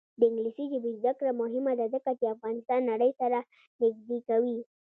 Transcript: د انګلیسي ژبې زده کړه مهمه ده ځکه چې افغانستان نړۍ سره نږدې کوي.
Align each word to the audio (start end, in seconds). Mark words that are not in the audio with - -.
د 0.19 0.21
انګلیسي 0.29 0.63
ژبې 0.71 0.91
زده 0.99 1.11
کړه 1.19 1.31
مهمه 1.41 1.73
ده 1.79 1.85
ځکه 1.93 2.09
چې 2.19 2.33
افغانستان 2.35 2.79
نړۍ 2.91 3.11
سره 3.21 3.37
نږدې 3.81 4.19
کوي. 4.29 4.57